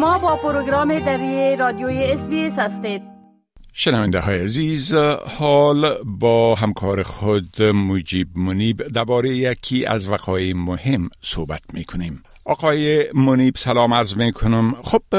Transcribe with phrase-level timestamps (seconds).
[0.00, 3.02] شما با پروگرام دری رادیوی اس هستید.
[3.72, 4.94] شنونده های عزیز
[5.38, 13.04] حال با همکار خود مجیب منیب درباره یکی از وقایع مهم صحبت می کنیم آقای
[13.14, 15.16] منیب سلام عرض می کنم خب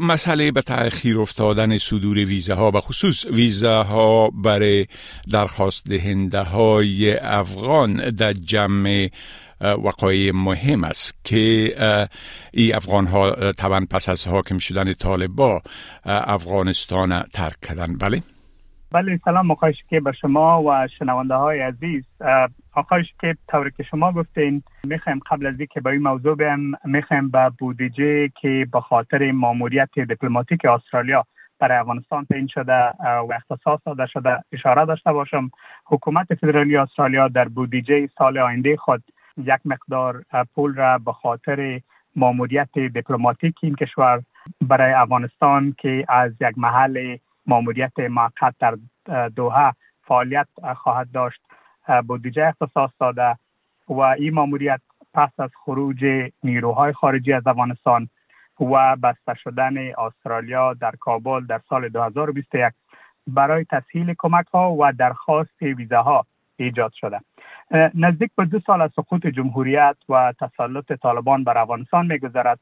[0.00, 4.86] مسئله به تأخیر افتادن صدور ویزه ها و خصوص ویزه ها برای
[5.30, 9.08] درخواست دهنده های افغان در جمع
[9.60, 11.74] وقایع مهم است که
[12.52, 15.60] ای افغان ها طبعا پس از حاکم شدن طالبا
[16.04, 17.98] افغانستان ترک کردن.
[17.98, 18.22] بله؟
[18.92, 22.04] بله سلام آقای که به شما و شنونده های عزیز
[22.74, 27.30] آقای که طوری که شما گفتین می‌خوایم قبل از اینکه به این موضوع بیم می‌خوایم
[27.30, 31.24] به بودجه که به خاطر ماموریت دیپلماتیک استرالیا
[31.58, 35.50] برای افغانستان تعیین شده و اختصاص داده شده اشاره داشته باشم
[35.86, 39.02] حکومت فدرالی استرالیا در بودجه سال آینده خود
[39.36, 41.80] یک مقدار پول را به خاطر
[42.16, 44.22] ماموریت دیپلماتیک این کشور
[44.60, 48.78] برای افغانستان که از یک محل ماموریت موقت در
[49.28, 49.72] دوحه
[50.04, 51.40] فعالیت خواهد داشت
[52.06, 53.36] بودجه اختصاص داده
[53.88, 54.80] و این ماموریت
[55.14, 56.04] پس از خروج
[56.44, 58.08] نیروهای خارجی از افغانستان
[58.60, 62.72] و بسته شدن استرالیا در کابل در سال 2021
[63.26, 66.26] برای تسهیل کمک ها و درخواست ویزه ها
[66.56, 67.20] ایجاد شده.
[67.94, 72.58] نزدیک به دو سال از سقوط جمهوریت و تسلط طالبان بر افغانستان میگذرد.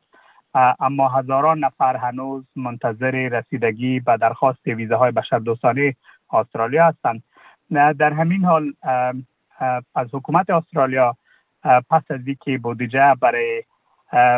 [0.81, 5.97] اما هزاران نفر هنوز منتظر رسیدگی به درخواست ویزه های بشردوستانه
[6.33, 7.23] استرالیا هستند.
[7.71, 8.73] در همین حال
[9.95, 11.17] از حکومت استرالیا
[11.65, 13.63] پس از اینکه بودجه برای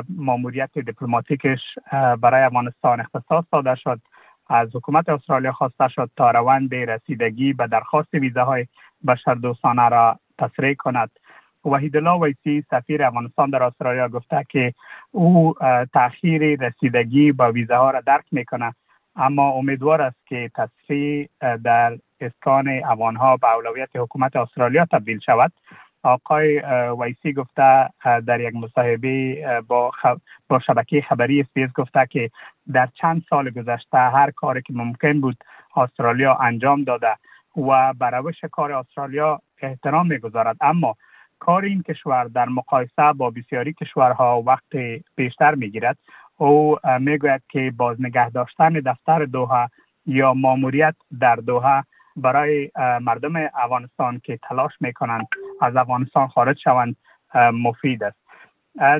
[0.08, 1.60] ماموریت دیپلماتیکش
[2.20, 4.00] برای افغانستان اختصاص داده شد
[4.48, 8.66] از حکومت استرالیا خواسته شد تا روند رسیدگی به درخواست ویزه های
[9.06, 11.10] بشردوستانه را تسریع کند.
[11.64, 14.74] وحید الله ویسی سفیر افغانستان در استرالیا گفته که
[15.10, 15.55] او
[15.92, 18.74] تاخیر رسیدگی با ویزه ها را درک می‌کنه
[19.16, 21.28] اما امیدوار است که تسریع
[21.64, 25.53] در اسکان افغان ها به اولویت حکومت استرالیا تبدیل شود.
[26.03, 26.62] آقای
[27.00, 27.88] ویسی گفته
[28.26, 29.93] در یک مصاحبه با,
[30.48, 32.31] با شبکه خبری اسپیس گفته که
[32.72, 35.44] در چند سال گذشته هر کاری که ممکن بود
[35.76, 37.16] استرالیا انجام داده
[37.56, 40.56] و بر روش کار استرالیا احترام می‌گذارد.
[40.60, 40.97] اما
[41.38, 44.76] کار این کشور در مقایسه با بسیاری کشورها وقت
[45.16, 45.98] بیشتر می‌گیرد.
[46.37, 49.69] او می‌گوید که باز نگه داشتن دفتر دوها
[50.06, 51.84] یا ماموریت در دوها
[52.16, 52.70] برای
[53.00, 55.26] مردم افغانستان که تلاش می‌کنند
[55.60, 56.97] از افغانستان خارج شوند
[57.34, 58.19] مفید است.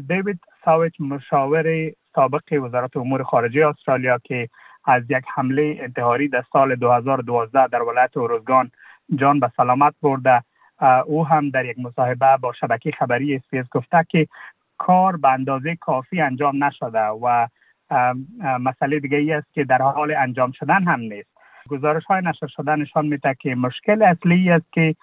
[0.09, 4.49] دیوید ساویچ مشاور سابق وزارت امور خارجه استرالیا که
[4.85, 8.71] از یک حمله انتحاری در سال 2012 در ولایت اوروزگان
[9.17, 10.43] جان به سلامت برده
[11.07, 14.27] او هم در یک مصاحبه با شبکه خبری SBS گفته که
[14.79, 17.47] کار به اندازه کافی انجام نشده و
[18.61, 21.31] مسئله دیگه ای است که در حال انجام شدن هم نیست.
[21.69, 24.95] گزارش های نشر شده نشان میده که مشکل اصلی است که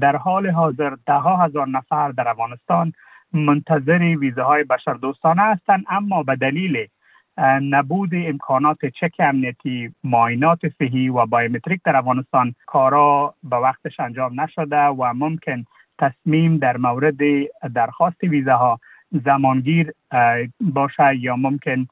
[0.00, 2.92] در حال حاضر ده ها هزار نفر در افغانستان
[3.32, 6.86] منتظر ویزه های بشردوستانه هستند اما به دلیل
[7.44, 14.82] نبود امکانات چک امنیتی معاینات صحی و بایومتریک در افغانستان کارا به وقتش انجام نشده
[14.82, 15.64] و ممکن
[15.98, 17.18] تصمیم در مورد
[17.74, 18.80] درخواست ویزه ها
[19.24, 19.92] زمانگیر
[20.60, 21.86] باشه یا ممکن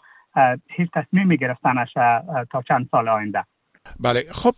[0.70, 1.92] هیچ تصمیمی گرفتنش
[2.50, 3.44] تا چند سال آینده.
[4.00, 4.54] بله خب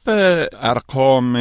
[0.63, 1.33] ارقام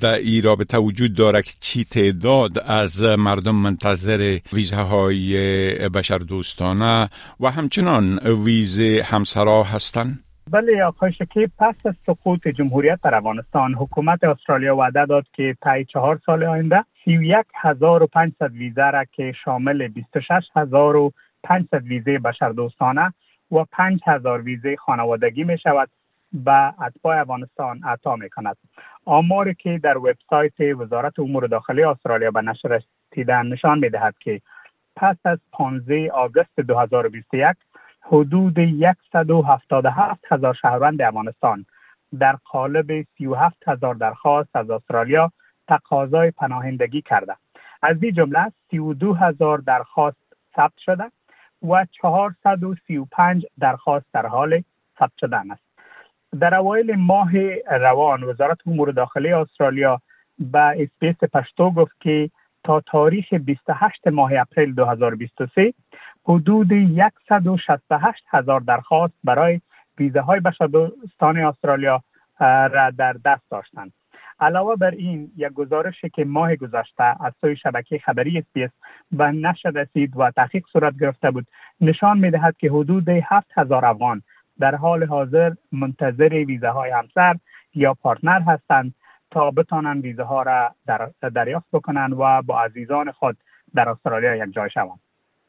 [0.00, 7.08] در ای رابطه وجود داره که چی تعداد از مردم منتظر ویزه های بشر دوستانه
[7.40, 14.24] و همچنان ویزه همسرا هستند؟ بله آقای شکیب پس از سقوط جمهوریت در افغانستان حکومت
[14.24, 22.18] استرالیا وعده داد که طی چهار سال آینده 31500 ویزه را که شامل 26500 ویزه
[22.18, 23.14] بشردوستانه
[23.52, 25.88] و 5000 ویزه خانوادگی می شود
[26.32, 28.56] به اتباع افغانستان عطا می کند
[29.04, 32.80] آماری که در وبسایت وزارت امور داخلی استرالیا به نشر
[33.12, 34.40] رسیدن نشان می دهد که
[34.96, 37.56] پس از 15 آگوست 2021
[38.00, 38.58] حدود
[39.12, 41.66] 177 هزار شهروند افغانستان
[42.18, 45.32] در قالب 37 هزار درخواست از استرالیا
[45.68, 47.36] تقاضای پناهندگی کرده.
[47.82, 51.04] از این جمله 32 هزار درخواست ثبت شده
[51.68, 54.62] و 435 درخواست در حال
[54.98, 55.69] ثبت شدن است.
[56.38, 57.30] در اوایل ماه
[57.70, 60.00] روان وزارت امور داخلی استرالیا
[60.38, 62.30] به SBS پشتو گفت که
[62.64, 65.74] تا تاریخ 28 ماه اپریل 2023
[66.24, 66.68] حدود
[67.28, 69.60] 168 هزار درخواست برای
[69.98, 72.02] ویزه های بشردوستانه استرالیا
[72.40, 73.92] را در دست داشتند.
[74.40, 78.70] علاوه بر این یک گزارشی که ماه گذشته از سوی شبکه خبری SBS
[79.12, 81.46] به نشر رسید و تحقیق صورت گرفته بود
[81.80, 84.22] نشان می دهد که حدود 7000 افغان
[84.60, 87.34] در حال حاضر منتظر ویزاهای همسر
[87.74, 88.94] یا پارتنر هستند
[89.30, 93.36] تا بتانند ویزاها را در دریافت بکنند و با عزیزان خود
[93.74, 95.00] در استرالیا یک جای شوند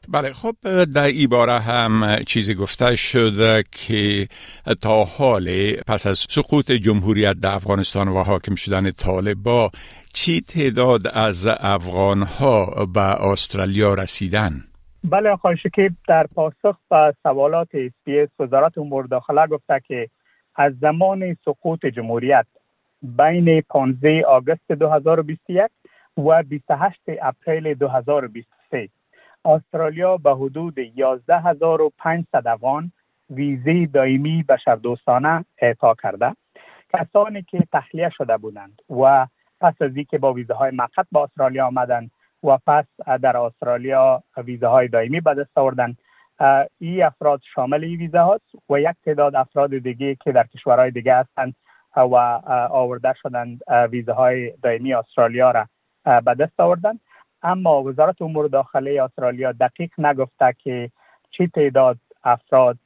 [0.08, 0.54] بله خب
[0.94, 4.28] در این باره هم چیزی گفته شده که
[4.80, 9.70] تا حال پس از سقوط جمهوریت در افغانستان و حاکم شدن طالبا
[10.12, 14.64] چی تعداد از افغان ها به استرالیا رسیدن؟
[15.04, 20.08] بله آقای شکیب در پاسخ به سوالات SBS وزارت امور داخله گفته که
[20.54, 22.46] از زمان سقوط جمهوریت
[23.02, 25.70] بین 15 آگوست 2021
[26.16, 28.88] و 28 اپریل 2023
[29.44, 32.92] استرالیا به حدود 11500 افغان
[33.30, 36.32] ویزه دائمی بشردوستانه اعطا کرده.
[36.92, 39.26] کسانی که تخلیه شده بودند و
[39.60, 42.10] پس از اینکه با ویزه های مقت به استرالیا آمدند
[42.44, 42.84] و پس
[43.22, 45.98] در استرالیا ویزه های دائمی به دست آوردند
[46.78, 51.16] این افراد شامل این ویزه هاست و یک تعداد افراد دیگه که در کشورهای دیگه
[51.16, 51.54] هستند
[51.96, 52.16] و
[52.70, 53.60] آورده شدند
[53.90, 55.66] ویزه های دائمی استرالیا را
[56.04, 57.00] به دست آوردند
[57.42, 60.90] اما وزارت امور داخله استرالیا دقیق نگفته که
[61.30, 62.78] چی تعداد افراد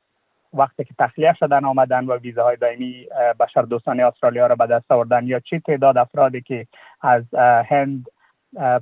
[0.53, 3.07] وقتی که تخلیه شدن آمدن و ویزاهای دائمی
[3.41, 6.67] بشر دوستان استرالیا را به دست آوردن یا چی تعداد افرادی که
[7.01, 7.35] از
[7.69, 8.07] هند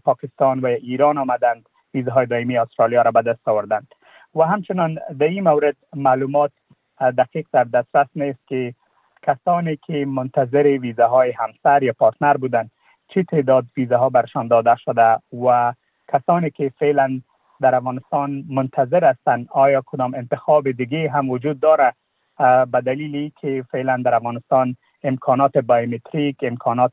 [0.04, 3.94] پاکستان و ایران آمدند ویزاهای دائمی استرالیا را به دست آوردند.
[4.34, 6.52] و همچنان در این مورد معلومات
[7.00, 8.74] دقیق در دسترس نیست که
[9.22, 12.70] کسانی که منتظر ویزاهای همسر یا پارتنر بودند
[13.08, 15.72] چه تعداد ویزه ها برشان داده شده و
[16.12, 17.20] کسانی که فعلا
[17.60, 21.92] در افغانستان منتظر هستند آیا کدام انتخاب دیگه هم وجود داره
[22.72, 26.92] به دلیلی که فعلا در افغانستان امکانات بایومتریک امکانات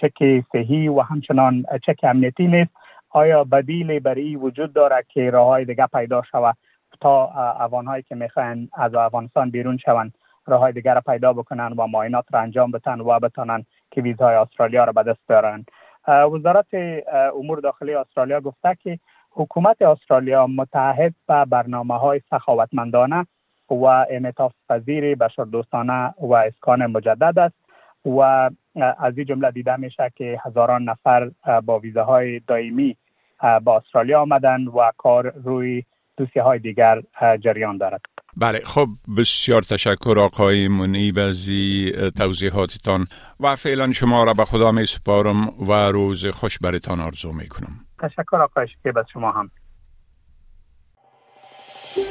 [0.00, 2.70] چک صحی و همچنان چک امنیتی نیست.
[3.10, 6.56] آیا بدیل برای وجود داره که راه های دیگه پیدا شود
[7.00, 7.26] تا
[7.60, 10.14] افغانهایی که می‌خواین از افغانستان بیرون شوند
[10.46, 14.34] راه های دیگر را پیدا بکنن و معاینات را انجام بتن و بتانن که ویزای
[14.34, 15.64] استرالیا را به دست بیارن
[16.08, 16.66] وزارت
[17.34, 18.98] امور داخلی استرالیا گفته که
[19.30, 23.26] حکومت استرالیا متحد به برنامه های سخاوتمندانه
[23.70, 27.54] و انعطاف پذیر بشردوستانه و اسکان مجدد است
[28.04, 28.20] و
[28.98, 31.30] از این جمله دیده میشه که هزاران نفر
[31.64, 32.96] با ویزاهای دائمی
[33.64, 35.84] با استرالیا آمدن و کار روی
[36.16, 37.02] دوسیه های دیگر
[37.40, 38.00] جریان دارد.
[38.36, 38.86] بله خب
[39.18, 41.50] بسیار تشکر آقای منیب از
[42.16, 43.06] توضیحاتتان
[43.40, 47.68] و فعلا شما را به خدا می سپارم و روز خوش برتان آرزو می کنم.
[47.98, 49.50] تشکر آقای شکیب از شما هم.